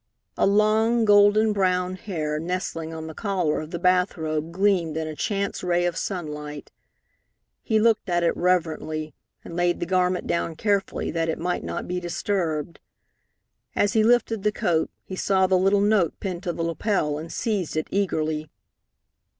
[0.35, 5.15] A long, golden brown hair nestling on the collar of the bathrobe gleamed in a
[5.15, 6.71] chance ray of sunlight.
[7.61, 9.13] He looked at it reverently,
[9.45, 12.79] and laid the garment down carefully, that it might not be disturbed.
[13.75, 17.31] As he lifted the coat, he saw the little note pinned to the lapel, and
[17.31, 18.49] seized it eagerly.